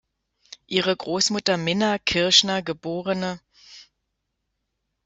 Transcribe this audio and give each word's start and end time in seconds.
Ihre 0.65 0.97
Großmutter 0.97 1.57
Minna 1.57 1.99
Kirschner 1.99 2.63
geb. 2.63 2.87